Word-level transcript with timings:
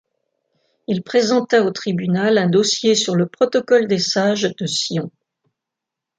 Il 0.87 1.03
présenta 1.03 1.61
au 1.63 1.69
tribunal 1.69 2.39
un 2.39 2.49
dossier 2.49 2.95
sur 2.95 3.13
le 3.15 3.27
Protocole 3.27 3.87
des 3.87 3.99
Sages 3.99 4.51
de 4.57 4.65
Sion. 4.65 5.11